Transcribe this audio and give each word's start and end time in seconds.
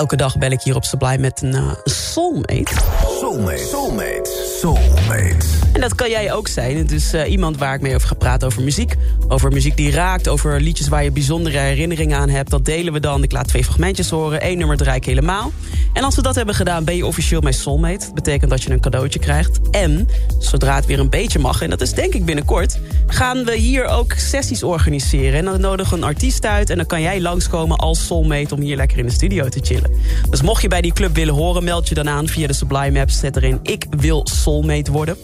elke 0.00 0.16
dag 0.16 0.38
bel 0.38 0.50
ik 0.50 0.62
hier 0.62 0.76
op 0.76 0.84
Sublime 0.84 1.18
met 1.18 1.42
een 1.42 1.54
uh, 1.54 1.72
soulmate. 1.84 3.09
Soulmate, 3.20 3.58
soulmate, 3.58 4.30
soulmate. 4.60 5.46
En 5.72 5.80
dat 5.80 5.94
kan 5.94 6.10
jij 6.10 6.32
ook 6.32 6.48
zijn. 6.48 6.76
Het 6.76 6.92
is 6.92 7.14
uh, 7.14 7.30
iemand 7.30 7.58
waar 7.58 7.74
ik 7.74 7.80
mee 7.80 7.94
over 7.94 8.08
ga 8.08 8.14
praten 8.14 8.46
over 8.46 8.62
muziek. 8.62 8.96
Over 9.28 9.52
muziek 9.52 9.76
die 9.76 9.90
raakt, 9.90 10.28
over 10.28 10.60
liedjes 10.60 10.88
waar 10.88 11.04
je 11.04 11.10
bijzondere 11.10 11.58
herinneringen 11.58 12.18
aan 12.18 12.28
hebt. 12.28 12.50
Dat 12.50 12.64
delen 12.64 12.92
we 12.92 13.00
dan. 13.00 13.22
Ik 13.22 13.32
laat 13.32 13.48
twee 13.48 13.64
fragmentjes 13.64 14.10
horen. 14.10 14.46
Eén 14.46 14.58
nummer 14.58 14.76
draai 14.76 14.96
ik 14.96 15.04
helemaal. 15.04 15.52
En 15.92 16.04
als 16.04 16.16
we 16.16 16.22
dat 16.22 16.34
hebben 16.34 16.54
gedaan, 16.54 16.84
ben 16.84 16.96
je 16.96 17.06
officieel 17.06 17.40
mijn 17.40 17.54
soulmate. 17.54 18.04
Dat 18.04 18.14
betekent 18.14 18.50
dat 18.50 18.62
je 18.62 18.70
een 18.70 18.80
cadeautje 18.80 19.18
krijgt. 19.18 19.60
En, 19.70 20.08
zodra 20.38 20.74
het 20.74 20.86
weer 20.86 20.98
een 20.98 21.10
beetje 21.10 21.38
mag, 21.38 21.62
en 21.62 21.70
dat 21.70 21.80
is 21.80 21.92
denk 21.92 22.14
ik 22.14 22.24
binnenkort... 22.24 22.78
gaan 23.06 23.44
we 23.44 23.56
hier 23.56 23.84
ook 23.84 24.12
sessies 24.12 24.62
organiseren. 24.62 25.38
En 25.38 25.44
dan 25.44 25.60
nodigen 25.60 25.92
we 25.92 26.02
een 26.02 26.08
artiest 26.08 26.46
uit... 26.46 26.70
en 26.70 26.76
dan 26.76 26.86
kan 26.86 27.00
jij 27.00 27.20
langskomen 27.20 27.76
als 27.76 28.06
soulmate 28.06 28.54
om 28.54 28.60
hier 28.60 28.76
lekker 28.76 28.98
in 28.98 29.06
de 29.06 29.12
studio 29.12 29.48
te 29.48 29.60
chillen. 29.62 29.90
Dus 30.30 30.42
mocht 30.42 30.62
je 30.62 30.68
bij 30.68 30.80
die 30.80 30.92
club 30.92 31.14
willen 31.14 31.34
horen, 31.34 31.64
meld 31.64 31.88
je 31.88 31.94
dan 31.94 32.08
aan 32.08 32.28
via 32.28 32.46
de 32.46 32.52
Sublime 32.52 33.00
app. 33.00 33.09
Zet 33.10 33.36
erin, 33.36 33.58
ik 33.62 33.86
wil 33.90 34.26
soulmate 34.30 34.92
worden. 34.92 35.16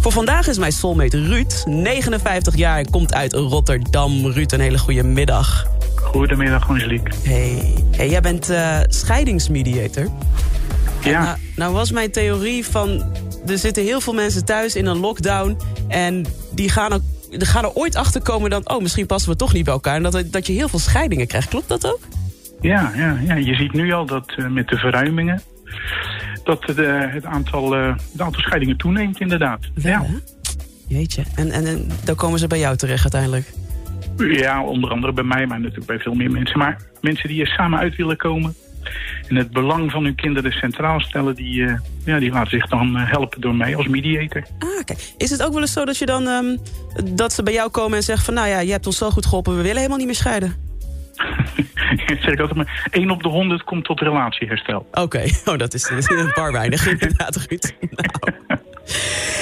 Voor 0.00 0.12
vandaag 0.12 0.48
is 0.48 0.58
mijn 0.58 0.72
soulmate 0.72 1.26
Ruud, 1.26 1.62
59 1.66 2.56
jaar 2.56 2.78
en 2.78 2.90
komt 2.90 3.14
uit 3.14 3.32
Rotterdam. 3.32 4.26
Ruud, 4.26 4.52
een 4.52 4.60
hele 4.60 4.78
goede 4.78 5.02
middag. 5.02 5.66
Goedemiddag, 5.94 6.68
Angelique. 6.68 7.12
Hey, 7.22 7.74
hey 7.96 8.08
jij 8.08 8.20
bent 8.20 8.50
uh, 8.50 8.78
scheidingsmediator. 8.86 10.06
Ja. 11.02 11.22
Nou, 11.22 11.36
nou, 11.56 11.72
was 11.72 11.92
mijn 11.92 12.10
theorie 12.10 12.66
van... 12.66 13.12
er 13.46 13.58
zitten 13.58 13.82
heel 13.82 14.00
veel 14.00 14.12
mensen 14.12 14.44
thuis 14.44 14.76
in 14.76 14.86
een 14.86 14.98
lockdown... 14.98 15.56
en 15.88 16.26
die 16.52 16.70
gaan, 16.70 16.92
ook, 16.92 17.02
die 17.30 17.46
gaan 17.46 17.64
er 17.64 17.72
ooit 17.74 17.96
achter 17.96 18.22
komen 18.22 18.50
dan... 18.50 18.68
oh, 18.68 18.80
misschien 18.80 19.06
passen 19.06 19.30
we 19.30 19.36
toch 19.36 19.52
niet 19.52 19.64
bij 19.64 19.72
elkaar... 19.72 19.96
en 19.96 20.02
dat, 20.02 20.32
dat 20.32 20.46
je 20.46 20.52
heel 20.52 20.68
veel 20.68 20.78
scheidingen 20.78 21.26
krijgt. 21.26 21.48
Klopt 21.48 21.68
dat 21.68 21.86
ook? 21.86 22.00
Ja, 22.60 22.92
ja, 22.96 23.18
ja. 23.26 23.34
je 23.34 23.54
ziet 23.54 23.72
nu 23.72 23.92
al 23.92 24.06
dat 24.06 24.34
uh, 24.36 24.48
met 24.48 24.68
de 24.68 24.76
verruimingen... 24.76 25.42
dat 26.44 26.62
de, 26.62 27.08
het, 27.12 27.24
aantal, 27.24 27.76
uh, 27.76 27.94
het 28.12 28.20
aantal 28.20 28.42
scheidingen 28.42 28.76
toeneemt, 28.76 29.20
inderdaad. 29.20 29.60
Wel, 29.74 29.92
ja. 29.92 30.02
Hè? 30.02 30.14
Jeetje. 30.88 31.22
En, 31.34 31.50
en, 31.50 31.66
en 31.66 31.88
dan 32.04 32.14
komen 32.14 32.38
ze 32.38 32.46
bij 32.46 32.58
jou 32.58 32.76
terecht 32.76 33.02
uiteindelijk? 33.02 33.52
Ja, 34.16 34.64
onder 34.64 34.90
andere 34.90 35.12
bij 35.12 35.24
mij, 35.24 35.46
maar 35.46 35.60
natuurlijk 35.60 35.86
bij 35.86 35.98
veel 35.98 36.14
meer 36.14 36.30
mensen. 36.30 36.58
Maar 36.58 36.80
mensen 37.00 37.28
die 37.28 37.40
er 37.40 37.46
samen 37.46 37.78
uit 37.78 37.96
willen 37.96 38.16
komen... 38.16 38.54
en 39.28 39.36
het 39.36 39.50
belang 39.50 39.90
van 39.90 40.04
hun 40.04 40.14
kinderen 40.14 40.52
centraal 40.52 41.00
stellen... 41.00 41.34
die, 41.34 41.60
uh, 41.60 41.74
ja, 42.04 42.18
die 42.18 42.30
laten 42.30 42.50
zich 42.50 42.68
dan 42.68 42.96
uh, 42.96 43.10
helpen 43.10 43.40
door 43.40 43.54
mij 43.54 43.76
als 43.76 43.88
mediator. 43.88 44.42
Ah, 44.58 44.84
kijk. 44.84 45.12
Is 45.16 45.30
het 45.30 45.42
ook 45.42 45.52
wel 45.52 45.60
eens 45.60 45.72
zo 45.72 45.84
dat, 45.84 45.98
je 45.98 46.06
dan, 46.06 46.26
um, 46.26 46.58
dat 47.14 47.32
ze 47.32 47.42
bij 47.42 47.52
jou 47.52 47.70
komen 47.70 47.96
en 47.96 48.02
zeggen 48.02 48.24
van... 48.24 48.34
nou 48.34 48.48
ja, 48.48 48.60
je 48.60 48.70
hebt 48.70 48.86
ons 48.86 48.98
zo 48.98 49.10
goed 49.10 49.26
geholpen, 49.26 49.56
we 49.56 49.62
willen 49.62 49.76
helemaal 49.76 49.98
niet 49.98 50.06
meer 50.06 50.14
scheiden? 50.14 50.71
zeg 52.22 52.32
ik 52.32 52.40
altijd 52.40 52.56
maar, 52.56 52.88
1 52.90 53.10
op 53.10 53.22
de 53.22 53.28
100 53.28 53.64
komt 53.64 53.84
tot 53.84 54.00
relatieherstel. 54.00 54.86
Oké, 54.90 55.00
okay. 55.00 55.34
oh, 55.50 55.58
dat 55.58 55.74
is, 55.74 55.90
een 55.90 56.32
paar 56.32 56.52
weinig 56.52 56.86
inderdaad, 56.92 57.36
Ruud. 57.48 57.74
Nou. 57.90 58.56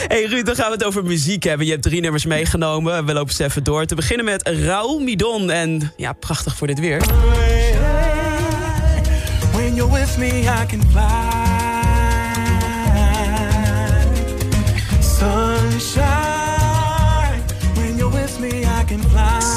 Hey 0.08 0.24
Ruud, 0.24 0.46
dan 0.46 0.54
gaan 0.54 0.66
we 0.66 0.72
het 0.72 0.84
over 0.84 1.04
muziek 1.04 1.42
hebben. 1.42 1.66
Je 1.66 1.72
hebt 1.72 1.84
drie 1.84 2.00
nummers 2.00 2.24
meegenomen. 2.24 3.06
We 3.06 3.12
lopen 3.12 3.28
eens 3.28 3.38
even 3.38 3.64
door. 3.64 3.84
Te 3.84 3.94
beginnen 3.94 4.24
met 4.24 4.48
Raoul 4.48 5.00
Midon. 5.00 5.50
En 5.50 5.92
ja, 5.96 6.12
prachtig 6.12 6.56
voor 6.56 6.66
dit 6.66 6.80
weer. 6.80 6.98
When 9.52 9.74
you're 9.74 9.92
with 9.92 10.16
me, 10.18 10.40
I 10.40 10.66
can 10.66 10.82
fly. 10.90 11.39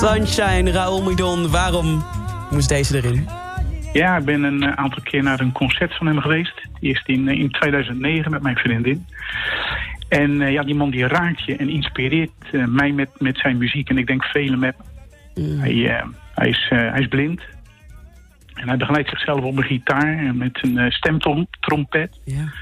Sunshine, 0.04 0.72
Raoul 0.72 1.04
Midon. 1.04 1.52
Waarom 1.52 2.04
moest 2.52 2.70
deze 2.70 2.98
erin? 2.98 3.28
Ja, 3.94 4.18
ik 4.18 4.26
ben 4.26 4.44
een 4.44 4.78
aantal 4.78 5.02
keer 5.04 5.24
naar 5.24 5.40
een 5.40 5.52
concert 5.52 5.98
van 5.98 6.08
hem 6.08 6.20
geweest. 6.20 6.62
Eerst 6.80 7.08
in, 7.08 7.28
in 7.28 7.50
2009 7.50 8.32
met 8.32 8.42
mijn 8.42 8.56
vriendin. 8.56 9.06
En 10.10 10.32
uh, 10.32 10.52
ja, 10.52 10.64
die 10.64 10.76
man 10.76 10.90
die 10.90 11.08
raakt 11.08 11.46
je 11.46 11.56
en 11.56 11.70
inspireert 11.70 12.32
uh, 12.52 12.66
mij 12.66 12.92
met, 12.92 13.10
met 13.18 13.38
zijn 13.38 13.58
muziek. 13.58 13.90
En 13.90 13.98
ik 13.98 14.08
denk 14.08 14.24
velen 14.24 14.60
met 14.60 14.76
mm. 15.36 15.60
hij, 15.60 15.74
uh, 15.74 16.04
hij, 16.34 16.50
is, 16.50 16.66
hij 16.70 17.00
is 17.00 17.08
blind. 17.08 17.42
En 18.54 18.68
hij 18.68 18.78
begeleidt 18.78 19.10
zichzelf 19.10 19.42
op 19.42 19.58
een 19.58 19.64
gitaar 19.64 20.36
met 20.36 20.60
een 20.62 20.92
stemtrompet. 20.92 22.20
Ja. 22.26 22.54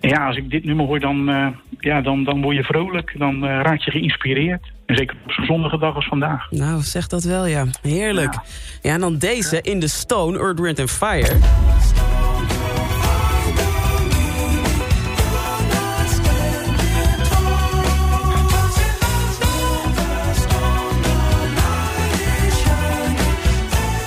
En 0.00 0.08
ja, 0.08 0.26
als 0.26 0.36
ik 0.36 0.50
dit 0.50 0.64
nummer 0.64 0.86
hoor, 0.86 1.00
dan, 1.00 1.54
ja, 1.78 2.00
dan, 2.00 2.24
dan 2.24 2.42
word 2.42 2.56
je 2.56 2.64
vrolijk. 2.64 3.14
Dan 3.18 3.44
raak 3.44 3.80
je 3.80 3.90
geïnspireerd. 3.90 4.70
En 4.90 4.96
zeker 4.96 5.16
op 5.24 5.32
zo'n 5.32 5.44
zonnige 5.44 5.78
dag 5.78 5.94
als 5.94 6.08
vandaag. 6.08 6.50
Nou, 6.50 6.82
zeg 6.82 7.06
dat 7.06 7.22
wel, 7.22 7.46
ja. 7.46 7.66
Heerlijk. 7.82 8.34
Ja, 8.34 8.42
ja 8.82 8.92
en 8.92 9.00
dan 9.00 9.18
deze, 9.18 9.60
In 9.62 9.80
the 9.80 9.88
Stone, 9.88 10.38
Earth, 10.38 10.60
Wind 10.60 10.80
and 10.80 10.90
Fire. 10.90 11.36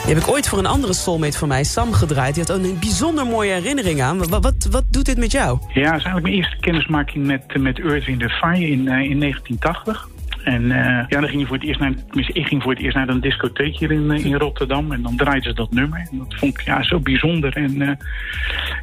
Die 0.06 0.14
heb 0.14 0.24
ik 0.24 0.30
ooit 0.30 0.48
voor 0.48 0.60
een 0.60 0.66
andere 0.66 0.94
soulmate 0.94 1.38
van 1.38 1.48
mij, 1.48 1.64
Sam, 1.64 1.94
gedraaid. 1.94 2.36
Die 2.36 2.44
had 2.48 2.58
een 2.58 2.80
bijzonder 2.80 3.26
mooie 3.26 3.52
herinnering 3.52 4.02
aan. 4.02 4.18
Wat, 4.18 4.30
wat, 4.30 4.68
wat 4.72 4.84
doet 4.90 5.06
dit 5.06 5.18
met 5.18 5.32
jou? 5.32 5.58
Ja, 5.60 5.66
het 5.68 5.78
is 5.78 5.84
eigenlijk 5.84 6.24
mijn 6.24 6.36
eerste 6.36 6.58
kennismaking 6.60 7.26
met, 7.26 7.58
met 7.58 7.80
Earth, 7.80 8.06
Wind 8.06 8.24
Fire 8.32 8.68
in, 8.68 8.80
uh, 8.80 9.10
in 9.10 9.20
1980. 9.20 10.12
En 10.44 10.64
uh, 10.64 10.72
ja, 11.08 11.20
dan 11.20 11.28
ging 11.28 11.42
je 11.42 11.48
voor 11.48 11.56
het 11.56 11.66
eerst 11.66 11.80
naar, 11.80 11.94
ik 12.12 12.48
ging 12.48 12.62
voor 12.62 12.72
het 12.72 12.82
eerst 12.82 12.96
naar 12.96 13.10
een 13.10 13.22
discotheek 13.22 13.78
hier 13.78 13.92
in, 13.92 14.12
in 14.12 14.36
Rotterdam. 14.36 14.92
En 14.92 15.02
dan 15.02 15.16
draaiden 15.16 15.50
ze 15.50 15.56
dat 15.56 15.72
nummer. 15.72 16.08
En 16.12 16.18
dat 16.18 16.36
vond 16.36 16.60
ik 16.60 16.66
ja, 16.66 16.84
zo 16.84 17.00
bijzonder. 17.00 17.56
En 17.56 17.72
uh, 17.72 17.88
ja, 17.88 17.98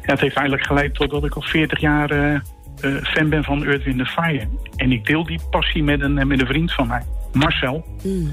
het 0.01 0.19
heeft 0.19 0.35
eigenlijk 0.35 0.67
geleid 0.67 0.93
tot 0.93 1.09
dat 1.09 1.25
ik 1.25 1.33
al 1.33 1.41
40 1.41 1.79
jaar 1.79 2.41
fan 3.03 3.29
ben 3.29 3.43
van 3.43 3.65
Earth, 3.65 3.83
Wind 3.83 4.09
Fire. 4.09 4.47
En 4.75 4.91
ik 4.91 5.05
deel 5.05 5.25
die 5.25 5.39
passie 5.49 5.83
met 5.83 6.01
een, 6.01 6.27
met 6.27 6.41
een 6.41 6.47
vriend 6.47 6.73
van 6.73 6.87
mij, 6.87 7.01
Marcel. 7.33 7.85
Mm 8.03 8.29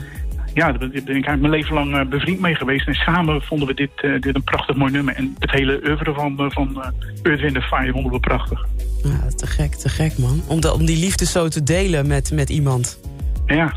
ja, 0.58 0.72
daar 0.72 0.88
ben 0.88 0.90
ik 0.90 1.04
eigenlijk 1.04 1.40
mijn 1.40 1.52
leven 1.52 1.74
lang 1.74 2.08
bevriend 2.08 2.40
mee 2.40 2.54
geweest. 2.54 2.86
En 2.86 2.94
samen 2.94 3.42
vonden 3.42 3.68
we 3.68 3.74
dit, 3.74 3.90
uh, 4.02 4.20
dit 4.20 4.34
een 4.34 4.44
prachtig 4.44 4.76
mooi 4.76 4.92
nummer. 4.92 5.14
En 5.14 5.36
het 5.38 5.50
hele 5.50 5.80
oeuvre 5.86 6.14
van, 6.14 6.50
van 6.52 6.82
Earth, 7.22 7.40
Wind 7.40 7.64
Fire 7.64 7.92
vonden 7.92 8.12
we 8.12 8.20
prachtig. 8.20 8.66
Ja, 9.02 9.28
te 9.36 9.46
gek, 9.46 9.74
te 9.74 9.88
gek 9.88 10.18
man. 10.18 10.42
Om, 10.46 10.60
de, 10.60 10.72
om 10.72 10.84
die 10.84 10.98
liefde 10.98 11.24
zo 11.24 11.48
te 11.48 11.62
delen 11.62 12.06
met, 12.06 12.30
met 12.30 12.50
iemand. 12.50 13.00
Ja. 13.48 13.72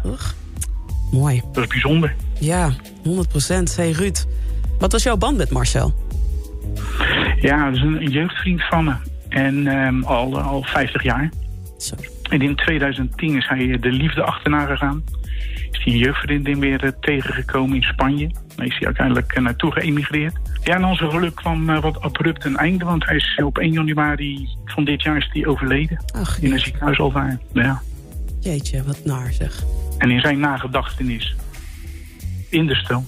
Mooi. 1.12 1.42
Dat 1.52 1.64
is 1.64 1.70
bijzonder. 1.70 2.16
Ja, 2.40 2.72
100 3.04 3.30
procent. 3.30 3.76
Hey 3.76 3.92
Ruud, 3.92 4.26
wat 4.80 4.92
was 4.92 5.04
jouw 5.04 5.18
band 5.18 5.38
met 5.38 5.50
Marcel? 5.50 5.94
Ja, 7.40 7.66
dat 7.66 7.76
is 7.76 7.82
een, 7.82 8.10
jeugdvriend 8.10 8.64
van 8.68 8.84
me. 8.84 8.94
En 9.30 9.68
um, 9.68 10.04
al, 10.04 10.40
al 10.40 10.64
50 10.64 11.04
jaar. 11.04 11.30
Zo. 11.78 11.96
En 12.30 12.42
in 12.42 12.56
2010 12.56 13.38
is 13.38 13.48
hij 13.48 13.78
de 13.80 13.92
liefde 13.92 14.24
achterna 14.24 14.66
gegaan 14.66 15.04
is 15.72 15.94
hij 15.94 15.94
een 15.94 16.00
jeugdvriendin 16.00 16.60
weer 16.60 16.84
uh, 16.84 16.90
tegengekomen 17.00 17.76
in 17.76 17.84
Spanje. 17.84 18.32
Daar 18.56 18.66
is 18.66 18.76
hij 18.78 18.86
uiteindelijk 18.86 19.38
uh, 19.38 19.44
naartoe 19.44 19.72
geëmigreerd. 19.72 20.36
Ja, 20.64 20.76
en 20.76 20.86
onze 20.86 21.10
geluk 21.10 21.36
kwam 21.36 21.70
uh, 21.70 21.82
wat 21.82 22.02
abrupt 22.02 22.46
een 22.46 22.58
einde, 22.58 22.86
want 22.86 23.06
hij 23.06 23.16
is 23.16 23.40
op 23.44 23.58
1 23.58 23.72
januari 23.72 24.50
van 24.66 24.84
dit 24.84 25.02
jaar 25.04 25.18
is 25.18 25.30
hij 25.34 25.46
overleden. 25.46 26.04
Ach, 26.16 26.42
in 26.42 26.52
een 26.52 26.60
ziekenhuis 26.60 27.00
al 27.00 27.12
daar. 27.12 27.38
Ja. 27.54 27.82
Jeetje, 28.42 28.84
wat 28.84 29.06
naar 29.06 29.32
zeg. 29.34 29.64
En 29.98 30.10
in 30.10 30.20
zijn 30.20 30.40
nagedachtenis. 30.40 31.36
In 32.50 32.68
de 32.68 32.76
stel. 32.76 33.06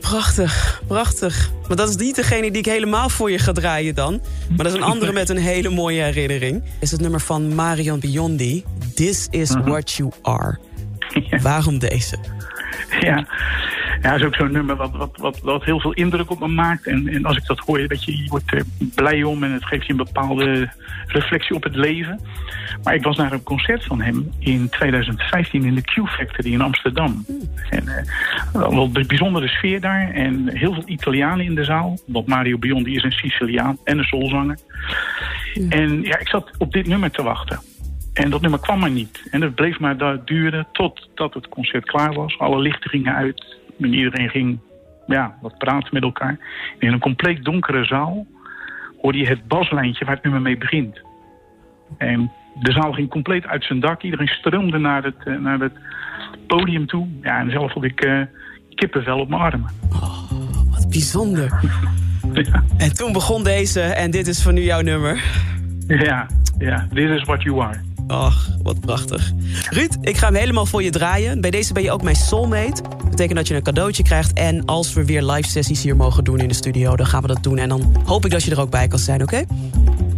Prachtig, 0.00 0.82
prachtig. 0.86 1.50
Maar 1.68 1.76
dat 1.76 1.88
is 1.88 1.96
niet 1.96 2.16
degene 2.16 2.50
die 2.50 2.58
ik 2.58 2.66
helemaal 2.66 3.08
voor 3.08 3.30
je 3.30 3.38
ga 3.38 3.52
draaien 3.52 3.94
dan. 3.94 4.20
Maar 4.48 4.56
dat 4.56 4.66
is 4.66 4.72
een 4.72 4.82
andere 4.82 5.12
met 5.22 5.28
een 5.28 5.36
hele 5.36 5.70
mooie 5.70 6.02
herinnering. 6.02 6.62
Is 6.80 6.90
het 6.90 7.00
nummer 7.00 7.20
van 7.20 7.54
Marion 7.54 8.00
Biondi. 8.00 8.64
This 8.94 9.26
is 9.30 9.50
uh 9.50 9.56
-huh. 9.56 9.66
what 9.66 9.92
you 9.92 10.10
are. 10.22 10.58
Ja. 11.30 11.38
Waarom 11.38 11.78
deze? 11.78 12.18
Ja, 13.00 13.26
ja 14.04 14.10
dat 14.10 14.20
is 14.20 14.26
ook 14.26 14.34
zo'n 14.34 14.52
nummer 14.52 14.76
wat, 14.76 14.90
wat, 14.96 15.16
wat, 15.16 15.40
wat 15.40 15.64
heel 15.64 15.80
veel 15.80 15.92
indruk 15.92 16.30
op 16.30 16.40
me 16.40 16.48
maakt. 16.48 16.86
En, 16.86 17.08
en 17.08 17.24
als 17.24 17.36
ik 17.36 17.46
dat 17.46 17.58
hoor, 17.58 17.86
weet 17.86 18.04
je, 18.04 18.22
je 18.22 18.28
wordt 18.28 18.52
er 18.52 18.64
blij 18.94 19.22
om 19.22 19.42
en 19.42 19.52
het 19.52 19.64
geeft 19.64 19.86
je 19.86 19.90
een 19.90 20.04
bepaalde 20.04 20.68
reflectie 21.06 21.56
op 21.56 21.62
het 21.62 21.76
leven. 21.76 22.20
Maar 22.82 22.94
ik 22.94 23.02
was 23.02 23.16
naar 23.16 23.32
een 23.32 23.42
concert 23.42 23.84
van 23.84 24.00
hem 24.00 24.30
in 24.38 24.68
2015 24.68 25.64
in 25.64 25.74
de 25.74 25.82
Q-Factory 25.82 26.52
in 26.52 26.60
Amsterdam. 26.60 27.24
En 27.70 27.84
uh, 27.84 28.68
wel 28.70 28.90
een 28.92 29.06
bijzondere 29.06 29.48
sfeer 29.48 29.80
daar 29.80 30.10
en 30.10 30.48
heel 30.56 30.72
veel 30.72 30.82
Italianen 30.86 31.44
in 31.44 31.54
de 31.54 31.64
zaal. 31.64 31.98
Want 32.06 32.26
Mario 32.26 32.58
Biondi 32.58 32.94
is 32.94 33.02
een 33.02 33.12
Siciliaan 33.12 33.78
en 33.84 33.98
een 33.98 34.04
soulzanger. 34.04 34.58
Hmm. 35.54 35.70
En 35.70 36.02
ja, 36.02 36.18
ik 36.18 36.28
zat 36.28 36.50
op 36.58 36.72
dit 36.72 36.86
nummer 36.86 37.10
te 37.10 37.22
wachten. 37.22 37.60
En 38.12 38.30
dat 38.30 38.40
nummer 38.40 38.60
kwam 38.60 38.78
maar 38.78 38.90
niet. 38.90 39.28
En 39.30 39.40
dat 39.40 39.54
bleef 39.54 39.78
maar 39.78 39.96
daar 39.96 40.24
duren 40.24 40.66
totdat 40.72 41.34
het 41.34 41.48
concert 41.48 41.84
klaar 41.84 42.12
was. 42.12 42.38
Alle 42.38 42.58
lichten 42.58 42.90
gingen 42.90 43.14
uit. 43.14 43.62
En 43.80 43.94
iedereen 43.94 44.28
ging 44.28 44.58
ja, 45.06 45.34
wat 45.40 45.58
praten 45.58 45.88
met 45.92 46.02
elkaar. 46.02 46.38
In 46.78 46.92
een 46.92 46.98
compleet 46.98 47.44
donkere 47.44 47.84
zaal 47.84 48.26
hoorde 49.00 49.18
je 49.18 49.26
het 49.26 49.48
baslijntje 49.48 50.04
waar 50.04 50.14
het 50.14 50.24
nummer 50.24 50.42
mee 50.42 50.58
begint. 50.58 51.00
En 51.98 52.30
de 52.60 52.72
zaal 52.72 52.92
ging 52.92 53.10
compleet 53.10 53.46
uit 53.46 53.64
zijn 53.64 53.80
dak. 53.80 54.02
Iedereen 54.02 54.28
stroomde 54.28 54.78
naar 54.78 55.04
het, 55.04 55.16
uh, 55.24 55.38
naar 55.38 55.58
het 55.58 55.72
podium 56.46 56.86
toe. 56.86 57.08
Ja, 57.22 57.38
en 57.38 57.50
zelf 57.50 57.72
had 57.72 57.84
ik 57.84 58.04
uh, 58.04 58.20
kippenvel 58.74 59.18
op 59.18 59.28
mijn 59.28 59.40
armen. 59.40 59.70
Oh, 59.92 60.30
wat 60.70 60.88
bijzonder. 60.90 61.52
En 62.78 62.94
toen 62.94 63.12
begon 63.12 63.44
deze 63.44 63.80
en 63.80 64.10
dit 64.10 64.26
is 64.26 64.42
van 64.42 64.54
nu 64.54 64.60
jouw 64.60 64.80
nummer. 64.80 65.22
Ja, 65.86 66.26
ja. 66.58 66.86
This 66.92 67.10
is 67.10 67.22
what 67.22 67.42
you 67.42 67.60
are. 67.60 67.80
Ach, 68.06 68.48
wat 68.62 68.80
prachtig. 68.80 69.32
Ruud, 69.70 69.96
ik 70.00 70.16
ga 70.16 70.26
hem 70.26 70.34
helemaal 70.34 70.66
voor 70.66 70.82
je 70.82 70.90
draaien. 70.90 71.40
Bij 71.40 71.50
deze 71.50 71.72
ben 71.72 71.82
je 71.82 71.92
ook 71.92 72.02
mijn 72.02 72.16
soulmate. 72.16 72.82
Dat 72.82 73.10
betekent 73.10 73.36
dat 73.36 73.48
je 73.48 73.54
een 73.54 73.62
cadeautje 73.62 74.02
krijgt. 74.02 74.32
En 74.32 74.64
als 74.64 74.92
we 74.92 75.04
weer 75.04 75.22
live 75.22 75.48
sessies 75.48 75.82
hier 75.82 75.96
mogen 75.96 76.24
doen 76.24 76.38
in 76.38 76.48
de 76.48 76.54
studio... 76.54 76.96
dan 76.96 77.06
gaan 77.06 77.22
we 77.22 77.28
dat 77.28 77.42
doen. 77.42 77.58
En 77.58 77.68
dan 77.68 77.96
hoop 78.04 78.24
ik 78.24 78.30
dat 78.30 78.42
je 78.42 78.50
er 78.50 78.60
ook 78.60 78.70
bij 78.70 78.88
kan 78.88 78.98
zijn, 78.98 79.22
oké? 79.22 79.44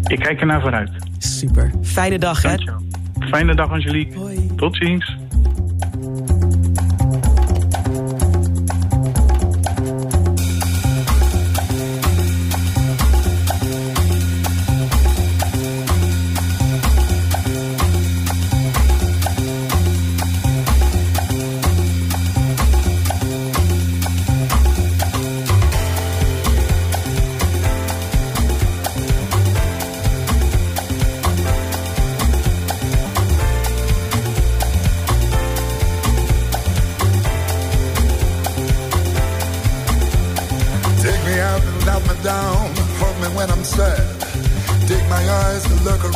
Ik 0.06 0.18
kijk 0.18 0.40
er 0.40 0.46
naar 0.46 0.60
vooruit. 0.60 0.90
Super. 1.18 1.70
Fijne 1.82 2.18
dag, 2.18 2.42
hè? 2.42 2.54
Fijne 3.28 3.54
dag, 3.54 3.70
Angelique. 3.70 4.18
Hoi. 4.18 4.50
Tot 4.56 4.76
ziens. 4.76 5.16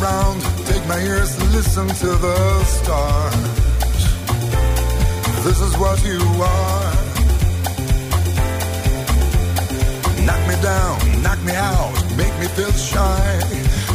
Around. 0.01 0.41
Take 0.67 0.87
my 0.87 0.99
ears 1.01 1.37
to 1.37 1.45
listen 1.57 1.89
to 1.89 2.11
the 2.27 2.65
stars. 2.65 3.35
This 5.45 5.61
is 5.61 5.77
what 5.79 5.99
you 6.05 6.21
are. 6.43 6.93
Knock 10.27 10.43
me 10.49 10.57
down, 10.63 11.23
knock 11.23 11.41
me 11.45 11.55
out, 11.55 11.95
make 12.17 12.35
me 12.41 12.47
feel 12.57 12.73
shy. 12.73 13.41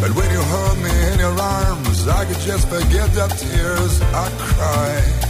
But 0.01 0.11
when 0.17 0.29
you 0.31 0.41
hold 0.41 0.77
me 0.79 0.93
in 1.11 1.19
your 1.19 1.39
arms, 1.39 2.07
I 2.07 2.25
could 2.25 2.41
just 2.41 2.67
forget 2.67 3.07
the 3.13 3.27
tears 3.39 4.01
I 4.01 4.29
cried. 4.37 5.24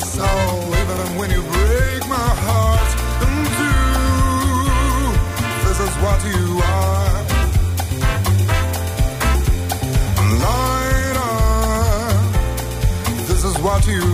Soul. 0.00 0.74
Even 0.74 1.18
when 1.18 1.30
you 1.30 1.42
break 1.42 2.08
my 2.08 2.30
heart 2.46 2.90
in 3.24 3.34
two. 3.58 3.84
This 5.66 5.78
is 5.86 5.94
what 6.04 6.20
you 6.24 6.44
are. 6.62 7.22
Lighter. 10.44 11.36
This 13.28 13.42
is 13.44 13.56
what 13.58 13.86
you 13.86 14.13